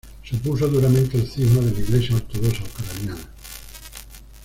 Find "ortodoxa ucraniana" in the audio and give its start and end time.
2.15-3.19